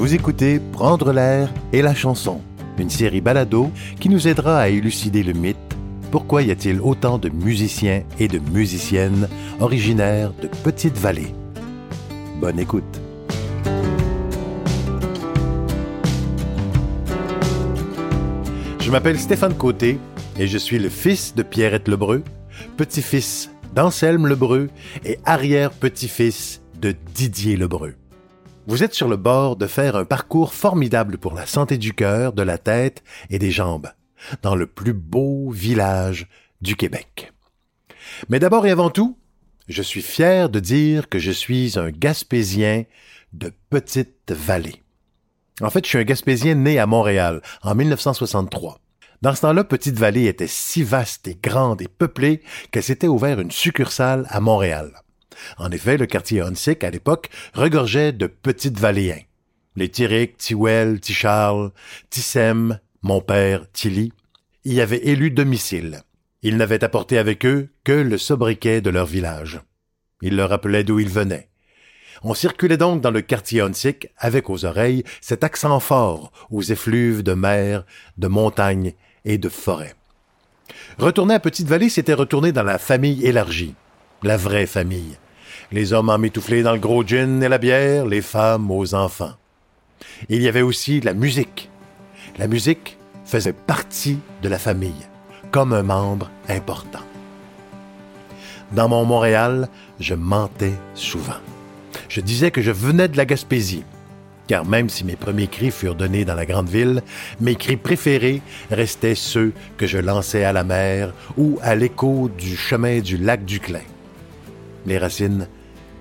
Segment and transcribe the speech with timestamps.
[0.00, 2.40] Vous écoutez Prendre l'air et la chanson,
[2.78, 5.58] une série balado qui nous aidera à élucider le mythe
[6.10, 9.28] pourquoi y a-t-il autant de musiciens et de musiciennes
[9.60, 11.34] originaires de petites vallées.
[12.40, 12.98] Bonne écoute.
[18.80, 19.98] Je m'appelle Stéphane Côté
[20.38, 22.24] et je suis le fils de Pierrette Lebreu,
[22.78, 24.70] petit-fils d'Anselme Lebreu
[25.04, 27.99] et arrière-petit-fils de Didier Lebreu.
[28.66, 32.34] Vous êtes sur le bord de faire un parcours formidable pour la santé du cœur,
[32.34, 33.88] de la tête et des jambes,
[34.42, 36.28] dans le plus beau village
[36.60, 37.32] du Québec.
[38.28, 39.16] Mais d'abord et avant tout,
[39.68, 42.84] je suis fier de dire que je suis un Gaspésien
[43.32, 44.82] de petite vallée.
[45.62, 48.78] En fait, je suis un Gaspésien né à Montréal en 1963.
[49.22, 52.40] Dans ce temps-là, Petite Vallée était si vaste et grande et peuplée
[52.70, 54.92] qu'elle s'était ouvert une succursale à Montréal.
[55.58, 59.22] En effet, le quartier Hunsick, à l'époque, regorgeait de petites valléens.
[59.76, 61.70] Les Tiric, Tiwell, Ticharles,
[62.10, 64.12] Tissem, mon père, Tilly,
[64.64, 66.02] y avaient élu domicile.
[66.42, 69.60] Ils n'avaient apporté avec eux que le sobriquet de leur village.
[70.22, 71.48] Ils leur rappelaient d'où ils venaient.
[72.22, 77.22] On circulait donc dans le quartier Hunsick avec aux oreilles cet accent fort aux effluves
[77.22, 77.84] de mer,
[78.18, 78.92] de montagnes
[79.24, 79.94] et de forêt.
[80.98, 83.74] Retourner à Petite-Vallée, c'était retourner dans la famille élargie,
[84.22, 85.16] la vraie famille.
[85.72, 89.34] Les hommes emmitouflés dans le gros gin et la bière, les femmes aux enfants.
[90.28, 91.70] Il y avait aussi la musique.
[92.38, 95.06] La musique faisait partie de la famille,
[95.50, 97.00] comme un membre important.
[98.72, 99.68] Dans mon Montréal,
[99.98, 101.40] je mentais souvent.
[102.08, 103.84] Je disais que je venais de la Gaspésie,
[104.48, 107.02] car même si mes premiers cris furent donnés dans la grande ville,
[107.40, 112.56] mes cris préférés restaient ceux que je lançais à la mer ou à l'écho du
[112.56, 113.60] chemin du lac du.
[114.86, 115.48] Les racines,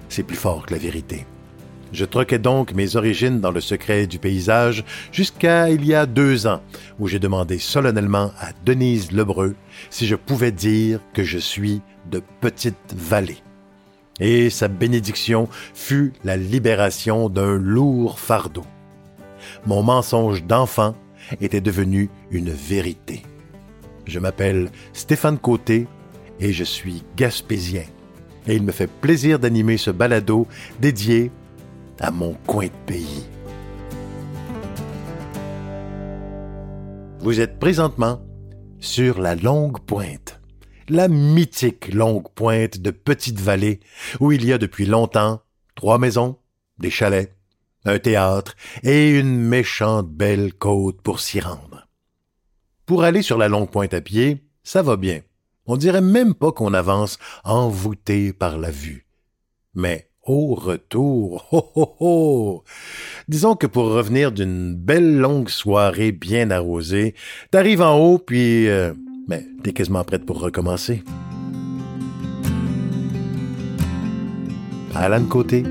[0.08, 1.26] c'est plus fort que la vérité.
[1.92, 6.46] Je troquais donc mes origines dans le secret du paysage jusqu'à il y a deux
[6.46, 6.62] ans,
[7.00, 9.56] où j'ai demandé solennellement à Denise Lebreu
[9.90, 11.82] si je pouvais dire que je suis
[12.12, 13.42] de Petite Vallée
[14.20, 18.66] et sa bénédiction fut la libération d'un lourd fardeau.
[19.66, 20.96] Mon mensonge d'enfant
[21.42, 23.24] était devenu une vérité.
[24.06, 25.88] Je m'appelle Stéphane Côté
[26.40, 27.84] et je suis gaspésien.
[28.48, 30.48] Et il me fait plaisir d'animer ce balado
[30.80, 31.32] dédié
[32.00, 33.26] à mon coin de pays.
[37.20, 38.22] Vous êtes présentement
[38.80, 40.40] sur la longue pointe
[40.90, 43.80] la mythique longue pointe de Petite-Vallée,
[44.20, 45.42] où il y a depuis longtemps
[45.76, 46.38] trois maisons,
[46.80, 47.36] des chalets,
[47.86, 51.88] un théâtre et une méchante belle côte pour s'y rendre.
[52.86, 55.22] Pour aller sur la longue pointe à pied, ça va bien.
[55.72, 59.06] On dirait même pas qu'on avance envoûté par la vue.
[59.76, 62.64] Mais au retour, ho ho ho!
[63.28, 67.14] Disons que pour revenir d'une belle longue soirée bien arrosée,
[67.52, 68.94] t'arrives en haut puis euh,
[69.28, 71.04] mais t'es quasiment prête pour recommencer.
[74.96, 75.64] Alan Côté,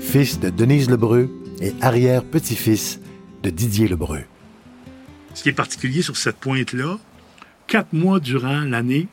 [0.00, 1.30] fils de Denise Lebreu
[1.60, 2.98] et arrière-petit-fils
[3.44, 4.24] de Didier Lebreu.
[5.34, 6.98] Ce qui est particulier sur cette pointe-là,
[7.68, 9.06] quatre mois durant l'année,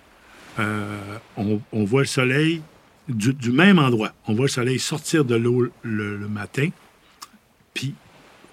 [0.60, 2.62] euh, on, voit le soleil
[3.08, 4.14] du, même endroit.
[4.28, 6.70] On voit le soleil sortir de l'eau le, matin,
[7.74, 7.96] puis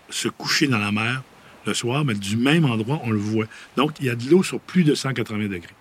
[0.08, 1.22] se coucher dans la mer
[1.66, 3.46] le soir, mais du même endroit, on le voit.
[3.76, 5.74] Donc, il y a de l'eau sur plus de 180 degrés.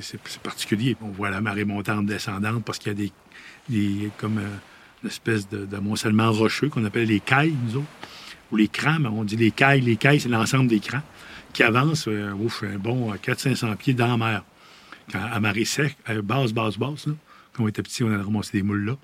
[0.00, 0.96] C'est particulier.
[1.00, 3.12] On voit la marée montante, descendante, parce qu'il y
[3.70, 4.56] a des, comme euh,
[5.02, 7.86] une espèce de, de rocheux qu'on appelle les cailles, nous autres,
[8.50, 9.80] ou les crans, mais on dit les cailles.
[9.80, 11.02] Les cailles, c'est l'ensemble des crans
[11.52, 14.42] qui avancent, euh, ouf, un bon 400-500 pieds dans la mer.
[15.14, 17.14] À marée sec, à basse, basse, basse, là,
[17.52, 18.96] quand on était petit, on a ramassé des moules là.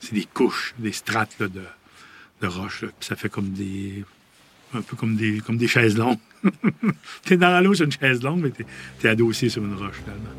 [0.00, 1.62] C'est des couches, des strates de,
[2.40, 2.84] de roches.
[3.00, 4.04] Ça fait comme des
[4.74, 6.18] un peu comme des, comme des chaises longues.
[7.24, 8.64] t'es dans l'eau sur une chaise longue, mais t'es,
[9.04, 10.30] es adossé sur une roche, finalement.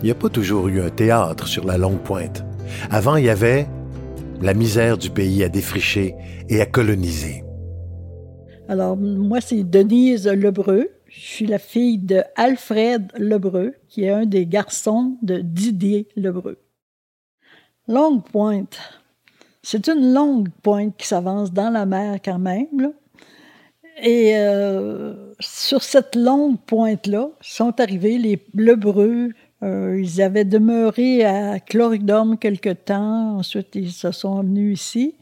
[0.00, 2.44] Il n'y a pas toujours eu un théâtre sur la longue pointe.
[2.90, 3.66] Avant, il y avait
[4.40, 6.14] la misère du pays à défricher
[6.48, 7.42] et à coloniser.
[8.68, 10.88] Alors, moi, c'est Denise Lebreu.
[11.18, 16.58] Je suis la fille de Alfred Lebreu, qui est un des garçons de Didier Lebreu.
[17.88, 18.78] Longue Pointe,
[19.60, 22.92] c'est une longue pointe qui s'avance dans la mer quand même.
[24.00, 29.30] Et euh, sur cette longue pointe-là sont arrivés les Lebreux.
[29.64, 33.38] Euh, ils avaient demeuré à Cloridum quelque temps.
[33.38, 35.16] Ensuite, ils se sont venus ici.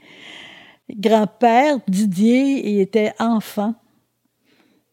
[0.90, 3.74] Grand-père, Didier, il était enfant.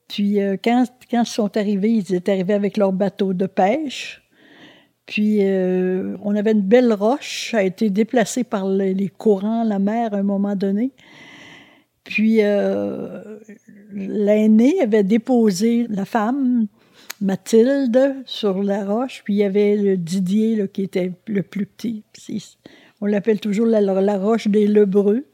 [0.07, 4.21] Puis euh, quand, ils sont arrivés, ils étaient arrivés avec leur bateau de pêche.
[5.05, 10.13] Puis euh, on avait une belle roche, a été déplacée par les, courants, la mer
[10.13, 10.91] à un moment donné.
[12.03, 13.39] Puis euh,
[13.91, 16.67] l'aîné avait déposé la femme,
[17.21, 19.21] Mathilde, sur la roche.
[19.25, 22.03] Puis il y avait le Didier qui était le plus petit.
[23.01, 25.25] On l'appelle toujours la, la, roche des Lebreux.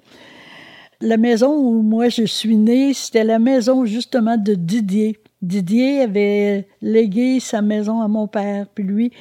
[1.02, 5.18] La maison où moi je suis née, c'était la maison justement de Didier.
[5.42, 8.68] Didier avait légué sa maison à mon père.
[8.76, 9.14] Puis lui,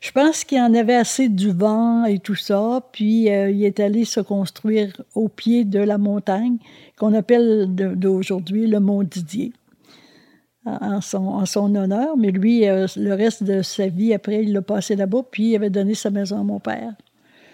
[0.00, 2.88] je pense qu'il en avait assez du vent et tout ça.
[2.92, 6.58] Puis euh, il est allé se construire au pied de la montagne
[6.96, 9.52] qu'on appelle d'aujourd'hui le Mont Didier
[10.64, 12.16] en son, honneur.
[12.16, 15.24] Mais lui, euh, le reste de sa vie, après, il l'a passé là-bas.
[15.32, 16.92] Puis il avait donné sa maison à mon père.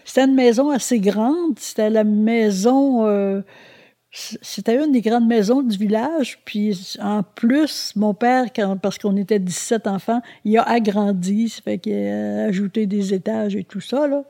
[0.04, 1.58] C'était une maison assez grande.
[1.58, 3.06] C'était la maison...
[3.06, 3.40] Euh,
[4.12, 6.40] c'était une des grandes maisons du village.
[6.44, 8.46] Puis en plus, mon père,
[8.82, 13.54] parce qu'on était 17 enfants, il a agrandi, ça fait qu'il a ajouté des étages
[13.54, 14.24] et tout ça, là,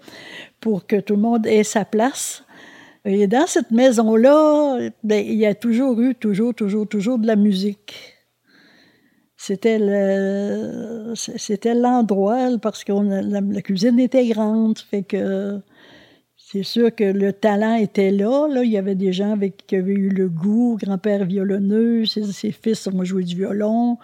[0.60, 2.44] pour que tout le monde ait sa place.
[3.06, 7.36] Et dans cette maison-là, ben, il y a toujours eu, toujours, toujours, toujours de la
[7.36, 7.94] musique.
[9.38, 15.62] C'était le, c'était l'endroit parce que la, la, cuisine était grande, fait que
[16.52, 18.64] c'est sûr que le talent était là, là.
[18.64, 20.76] Il y avait des gens avec, qui avaient eu le goût.
[20.82, 23.98] Grand-père violonneux, ses, fils ont joué du violon.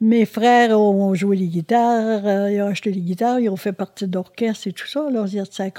[0.00, 3.72] Mes frères ont joué les guitares, euh, ils ont acheté les guitares, ils ont fait
[3.72, 5.06] partie d'orchestre et tout ça.
[5.08, 5.70] Alors, ça a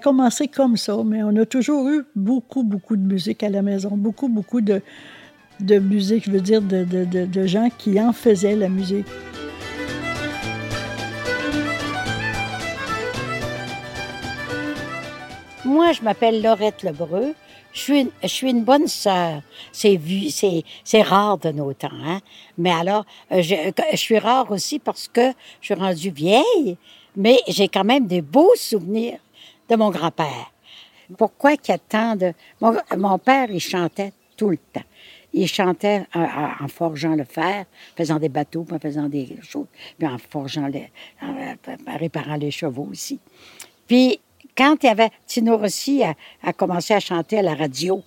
[0.00, 3.90] commencé comme ça, mais on a toujours eu beaucoup, beaucoup de musique à la maison,
[3.96, 4.80] beaucoup, beaucoup de,
[5.78, 9.06] musique, je veux dire, de gens qui en faisaient la musique.
[15.66, 17.34] Moi, je m'appelle Laurette Lebreu.
[17.72, 17.80] Je
[18.28, 19.42] suis, une, bonne sœur.
[19.72, 22.20] C'est rare de nos temps, hein.
[22.56, 26.78] Mais alors, euh, je, suis rare aussi parce que je suis rendue vieille,
[27.16, 29.18] mais j'ai quand même des beaux souvenirs
[29.68, 30.52] de mon grand-père.
[31.18, 32.32] Pourquoi qu'il y a tant de...
[32.96, 34.86] Mon, père, il chantait tout le temps.
[35.34, 37.66] Il chantait en, forgeant le fer,
[37.96, 39.66] faisant des bateaux, en faisant des choses,
[39.98, 40.90] puis en forgeant les...
[41.20, 43.18] en réparant les chevaux aussi.
[43.86, 44.20] Puis
[44.56, 48.02] quand il y avait Tino Rossi a, commencé à chanter à la radio,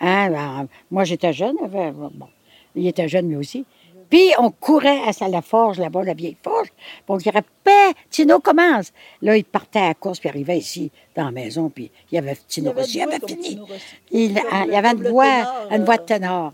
[0.00, 2.28] hein, ben, moi j'étais jeune, bon,
[2.74, 3.64] il était jeune lui aussi.
[4.08, 6.68] Puis on courait à la forge là-bas, la vieille forge.
[6.68, 8.92] Puis on dirait Paix, Tino commence.
[9.20, 12.18] Là, il partait à la course, puis arrivait ici, dans la maison, puis il y
[12.18, 13.58] avait Tino Rossi, il avait fini.
[14.12, 14.38] Il, y
[14.76, 16.52] avait une voix, une voix de ténor.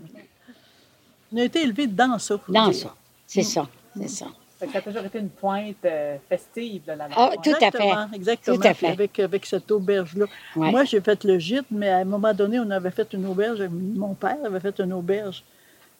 [1.31, 2.39] On a été élevé dans ça.
[2.47, 2.95] Dans ça,
[3.27, 4.27] c'est ça, c'est ça.
[4.71, 8.15] Ça a toujours été une pointe euh, festive, là, la Ah, tout à fait.
[8.15, 8.57] Exactement.
[8.57, 8.87] Tout à fait.
[8.87, 10.25] Avec, avec cette auberge-là.
[10.55, 13.61] Moi, j'ai fait le gîte, mais à un moment donné, on avait fait une auberge.
[13.71, 15.43] Mon père avait fait une auberge.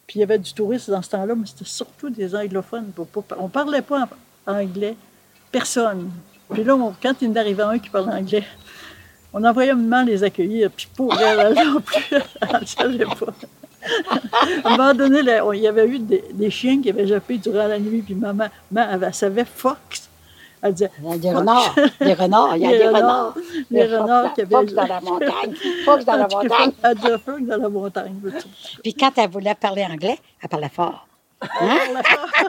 [0.07, 2.92] Puis il y avait du tourisme dans ce temps-là, mais c'était surtout des anglophones.
[3.38, 4.07] On ne parlait pas
[4.45, 4.95] anglais.
[5.51, 6.12] Personne.
[6.50, 8.44] Puis là, quand il en arrivait un qui parlait anglais,
[9.31, 10.69] on envoyait maman les accueillir.
[10.71, 13.33] Puis pour elle, non plus, elle ne savait pas
[14.64, 15.22] à un moment donné,
[15.54, 19.00] il y avait eu des, chiens qui avaient jappé durant la nuit, puis maman, maman
[19.02, 20.10] elle, savait Fox.
[20.62, 20.92] Elle disait.
[21.02, 21.76] Il y a des renards.
[22.00, 22.56] Des renards.
[22.56, 23.36] Il y a des renards.
[23.70, 24.56] Des renards qui avaient.
[24.56, 25.54] Fox dans la montagne.
[25.84, 26.72] Fox dans la montagne.
[26.84, 28.16] Elle disait Fox dans la montagne.
[28.82, 31.08] Puis quand elle voulait parler anglais, elle parlait fort.
[31.60, 31.80] Hein?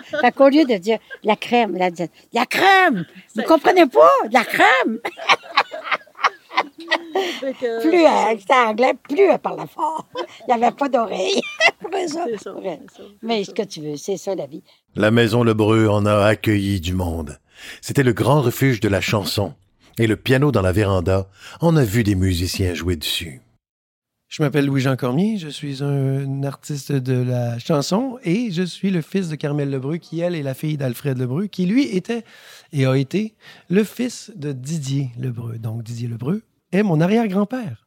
[0.21, 3.05] fait qu'au lieu de dire la crème, elle la crème.
[3.35, 4.13] Vous comprenez pas?
[4.31, 5.01] La crème.
[7.83, 10.07] plus elle était anglais, plus elle parlait fort.
[10.41, 11.41] Il n'y avait pas d'oreille.
[13.23, 14.63] Mais ce que tu veux, c'est ça la vie.
[14.95, 17.39] La maison Lebreu en a accueilli du monde.
[17.81, 19.55] C'était le grand refuge de la chanson.
[19.99, 21.29] Et le piano dans la véranda,
[21.61, 23.41] on a vu des musiciens jouer dessus.
[24.29, 29.01] Je m'appelle Louis-Jean Cormier, je suis un, artiste de la chanson et je suis le
[29.01, 32.25] fils de Carmel Lebreu, qui, elle, est la fille d'Alfred Lebreu, qui, lui, était
[32.73, 33.35] et a été
[33.71, 35.59] le fils de Didier Lebreu.
[35.59, 36.43] Donc, Didier Lebreu,
[36.83, 37.87] mon arrière-grand-père.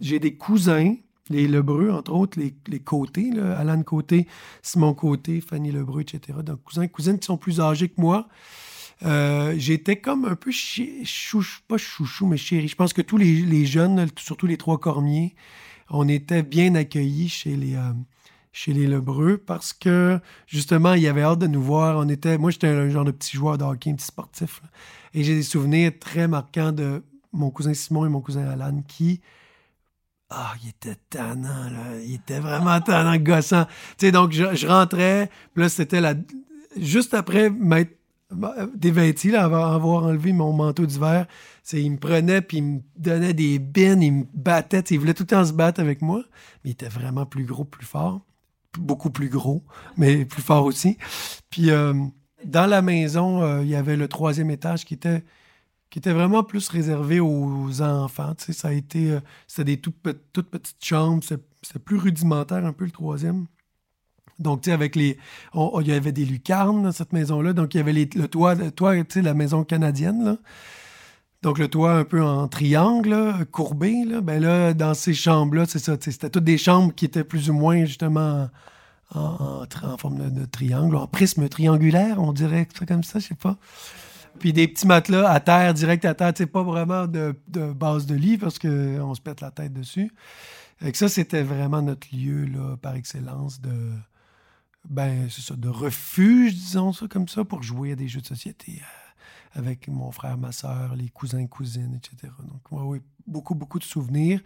[0.00, 0.94] J'ai des cousins,
[1.30, 4.26] les Lebreu, entre autres, les, les Côtés, là, Alan Côté,
[4.62, 6.38] Simon Côté, Fanny Lebreu, etc.
[6.42, 8.28] Donc, cousins, cousines qui sont plus âgés que moi.
[9.04, 12.68] Euh, j'étais comme un peu chouchou, pas chouchou, mais chéri.
[12.68, 15.34] Je pense que tous les, jeunes, surtout les trois cormiers,
[15.90, 17.92] on était bien accueillis chez les, euh,
[18.52, 21.98] chez les Lebreu parce que justement, il y avait hâte de nous voir.
[21.98, 24.62] On était, moi, j'étais un genre de petit joueur de hockey, un petit sportif.
[25.12, 27.02] Et j'ai des souvenirs très marquants de
[27.34, 29.20] mon cousin Simon et mon cousin Alan qui.
[30.30, 32.00] Ah, il était tannant, là.
[32.02, 33.66] Il était vraiment tannant, gossant.
[33.98, 36.14] Tu sais, donc, je, rentrais, puis là, c'était la.
[36.76, 37.96] Juste après m'être
[38.74, 41.26] dévêti, là, avoir enlevé mon manteau d'hiver,
[41.72, 44.80] il me prenait, puis il me donnait des bines, il me battait.
[44.90, 46.24] Il voulait tout le temps se battre avec moi,
[46.64, 48.22] mais il était vraiment plus gros, plus fort.
[48.78, 49.62] Beaucoup plus gros,
[49.96, 50.98] mais plus fort aussi.
[51.50, 51.70] Puis.
[51.70, 51.92] Euh,
[52.44, 55.22] dans la maison, euh, il y avait le troisième étage qui était,
[55.94, 58.34] qui était vraiment plus réservé aux enfants.
[58.34, 61.22] Tu sais, ça a été, euh, c'était des toutes, pe- toutes petites chambres.
[61.22, 63.46] C'était plus rudimentaire un peu le troisième.
[64.40, 65.16] Donc, tu sais, avec les.
[65.54, 67.52] il y avait des lucarnes dans cette maison-là.
[67.52, 70.36] Donc, il y avait le toit, le toit, tu sais, la maison canadienne, là.
[71.42, 73.94] Donc, le toit un peu en triangle, courbé.
[74.20, 75.96] Ben là, dans ces chambres-là, c'est ça.
[76.00, 78.48] C'était toutes des chambres qui étaient plus ou moins, justement,
[79.14, 79.64] en,
[79.96, 83.58] forme de, triangle, en prisme triangulaire, on dirait comme ça, je sais pas.
[84.38, 87.34] Puis des petits matelas à terre, direct à terre, tu sais, pas vraiment de,
[87.72, 90.10] base de lit parce qu'on se pète la tête dessus.
[90.80, 93.92] Et que ça, c'était vraiment notre lieu, là, par excellence, de,
[94.88, 98.26] ben, c'est ça, de refuge, disons ça comme ça, pour jouer à des jeux de
[98.26, 102.32] société euh, avec mon frère, ma soeur, les cousins, cousines, etc.
[102.40, 104.40] Donc, ouais, oui, beaucoup, beaucoup de souvenirs.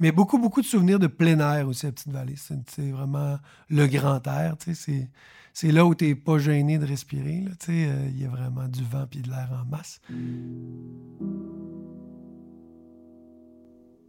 [0.00, 2.34] Mais beaucoup, beaucoup de souvenirs de plein air aussi à Petite-Vallée.
[2.36, 4.56] C'est c'est vraiment le grand air.
[4.58, 5.08] C'est,
[5.52, 8.84] c'est là où tu n'es pas gêné de respirer, euh, Il y a vraiment du
[8.84, 10.00] vent puis de l'air en masse.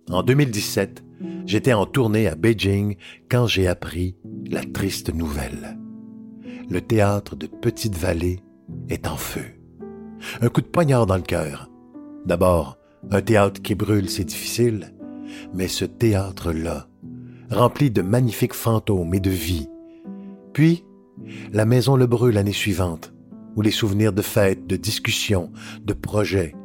[0.09, 1.03] En 2017,
[1.45, 2.95] j'étais en tournée à Beijing
[3.29, 4.15] quand j'ai appris
[4.49, 5.77] la triste nouvelle.
[6.69, 8.39] Le théâtre de Petite-Vallée
[8.89, 9.45] est en feu.
[10.41, 11.69] Un coup de poignard dans le cœur.
[12.25, 12.78] D'abord,
[13.11, 14.93] un théâtre qui brûle, c'est difficile,
[15.53, 16.87] mais ce théâtre-là,
[17.49, 19.67] rempli de magnifiques fantômes et de vie.
[20.53, 20.83] Puis,
[21.51, 23.13] la Maison Lebreu l'année suivante,
[23.55, 25.51] où les souvenirs de fêtes, de discussions,
[25.83, 26.55] de projets,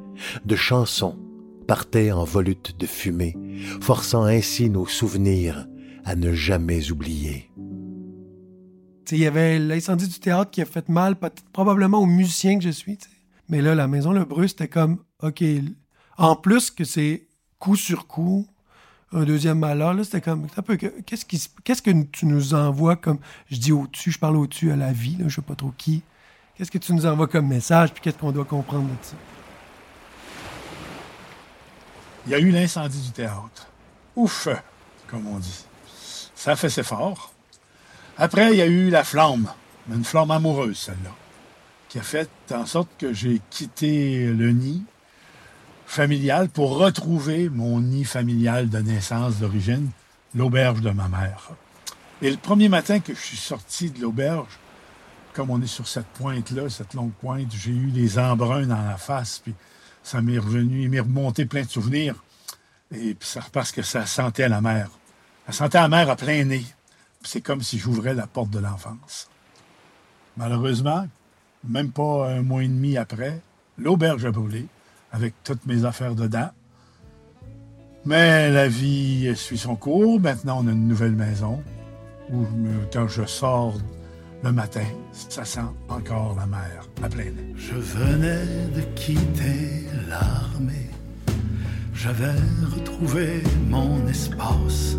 [0.45, 1.19] de chansons
[1.67, 3.37] partaient en volutes de fumée,
[3.81, 5.67] forçant ainsi nos souvenirs
[6.05, 7.51] à ne jamais oublier.
[9.11, 11.17] Il y avait l'incendie du théâtre qui a fait mal,
[11.53, 12.99] probablement aux musiciens que je suis.
[13.49, 15.43] Mais là, la Maison Lebreu, c'était comme, OK,
[16.17, 17.27] en plus que c'est
[17.59, 18.47] coup sur coup,
[19.13, 20.49] un deuxième malheur, là, c'était comme,
[21.07, 23.19] qu'est-ce, que tu nous envoies comme,
[23.51, 26.03] je dis au-dessus, je parle au-dessus à la vie, là, je sais pas trop qui.
[26.57, 29.17] Qu'est-ce que tu nous envoies comme message, puis qu'est-ce qu'on doit comprendre de ça?
[32.27, 33.69] Il y a eu l'incendie du théâtre.
[34.17, 34.49] Ouf,
[35.07, 35.65] comme on dit.
[36.35, 37.33] Ça fait ses fort.
[38.17, 39.49] Après, il y a eu la flamme,
[39.93, 41.11] une flamme amoureuse, celle-là,
[41.89, 44.85] qui a fait en sorte que j'ai quitté le nid
[45.87, 49.91] familial pour retrouver mon nid familial de naissance d'origine,
[50.35, 51.51] l'auberge de ma mère.
[52.23, 54.59] Et le premier matin que je suis sorti de l'auberge,
[55.35, 58.97] comme on est sur cette pointe-là, cette longue pointe, j'ai eu des embruns dans la
[58.97, 59.55] face, puis
[60.03, 62.15] ça m'est revenu, il m'est remonté plein de souvenirs.
[62.93, 64.91] Et puis ça, parce que ça sentait la mer.
[65.47, 66.65] Ça sentait la mer à plein nez.
[67.23, 69.29] C'est comme si j'ouvrais la porte de l'enfance.
[70.37, 71.09] Malheureusement,
[71.67, 73.41] même pas un mois et demi après,
[73.79, 74.67] l'auberge a brûlé,
[75.15, 76.51] avec toutes mes affaires dedans.
[78.05, 80.21] Mais la vie suit son cours.
[80.21, 81.63] Maintenant, on a une nouvelle maison
[82.33, 82.45] où,
[82.93, 83.75] quand je sors
[84.43, 87.55] le matin, ça sent encore la mer à plein nez.
[87.57, 90.91] Je venais de quitter l'armée.
[91.95, 92.35] J'avais
[92.75, 94.97] retrouvé mon espace.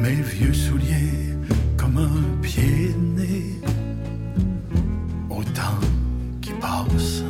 [0.00, 1.36] Mes vieux souliers
[1.76, 3.60] comme un pied né.
[5.30, 5.80] Au temps
[6.42, 7.22] qui passe,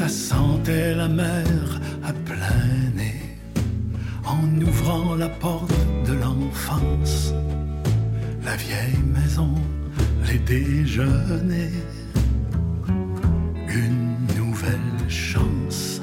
[0.00, 1.44] ça sentait la mer
[2.02, 3.20] à plein nez.
[4.24, 5.74] En ouvrant la porte
[6.06, 7.34] de l'enfance,
[8.42, 9.52] la vieille maison,
[10.26, 11.82] les déjeuners
[13.68, 16.00] une nouvelle chance.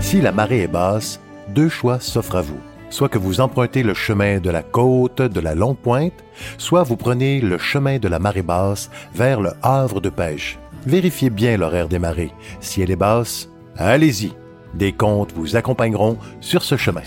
[0.00, 1.20] Si la marée est basse,
[1.54, 2.60] deux choix s'offrent à vous.
[2.90, 6.24] Soit que vous empruntez le chemin de la côte de la Longue Pointe,
[6.58, 10.58] soit vous prenez le chemin de la marée basse vers le havre de pêche.
[10.86, 12.32] Vérifiez bien l'horaire des marées.
[12.60, 14.32] Si elle est basse, allez-y.
[14.74, 17.02] Des comptes vous accompagneront sur ce chemin.